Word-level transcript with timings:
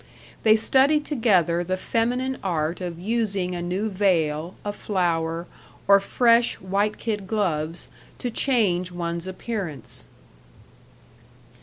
They 0.41 0.55
studied 0.55 1.05
together 1.05 1.63
the 1.63 1.77
feminine 1.77 2.39
art 2.43 2.81
of 2.81 2.99
using 2.99 3.53
a 3.53 3.61
new 3.61 3.87
veil, 3.87 4.55
a 4.65 4.73
flower, 4.73 5.45
or 5.87 5.99
fresh 5.99 6.55
white 6.55 6.97
kid 6.97 7.27
gloves, 7.27 7.87
to 8.17 8.31
change 8.31 8.91
one's 8.91 9.27
appearance. 9.27 10.07